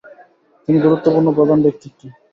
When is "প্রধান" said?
1.37-1.59